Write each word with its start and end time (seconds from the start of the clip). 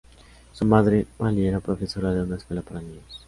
Su 0.53 0.65
madre, 0.65 1.05
Millie, 1.19 1.47
era 1.49 1.59
profesora 1.59 2.11
de 2.11 2.23
una 2.23 2.37
escuela 2.37 2.63
para 2.63 2.81
niños. 2.81 3.19